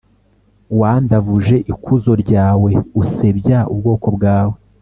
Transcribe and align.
Wandavuje 0.79 1.55
ikuzo 1.71 2.11
ryawe, 2.23 2.71
usebya 3.01 3.59
ubwoko 3.73 4.07
bwawe, 4.15 4.55